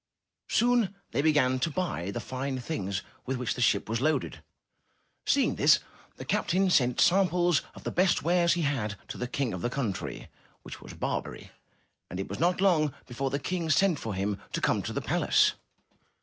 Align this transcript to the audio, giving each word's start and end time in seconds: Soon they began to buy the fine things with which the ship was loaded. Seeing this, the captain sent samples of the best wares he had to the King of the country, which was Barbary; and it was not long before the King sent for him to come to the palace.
Soon 0.49 0.95
they 1.11 1.21
began 1.21 1.59
to 1.59 1.69
buy 1.69 2.09
the 2.09 2.19
fine 2.19 2.57
things 2.57 3.03
with 3.27 3.37
which 3.37 3.53
the 3.53 3.61
ship 3.61 3.87
was 3.87 4.01
loaded. 4.01 4.41
Seeing 5.27 5.57
this, 5.57 5.79
the 6.15 6.25
captain 6.25 6.71
sent 6.71 6.99
samples 6.99 7.61
of 7.75 7.83
the 7.83 7.91
best 7.91 8.23
wares 8.23 8.53
he 8.53 8.63
had 8.63 8.97
to 9.09 9.19
the 9.19 9.27
King 9.27 9.53
of 9.53 9.61
the 9.61 9.69
country, 9.69 10.27
which 10.63 10.81
was 10.81 10.95
Barbary; 10.95 11.51
and 12.09 12.19
it 12.19 12.27
was 12.29 12.39
not 12.39 12.61
long 12.61 12.95
before 13.05 13.29
the 13.29 13.37
King 13.37 13.69
sent 13.69 13.99
for 13.99 14.15
him 14.15 14.39
to 14.53 14.59
come 14.59 14.81
to 14.81 14.91
the 14.91 15.01
palace. 15.01 15.53